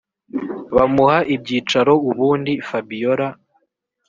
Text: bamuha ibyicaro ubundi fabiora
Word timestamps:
bamuha 0.75 1.19
ibyicaro 1.35 1.93
ubundi 2.09 2.53
fabiora 2.67 3.27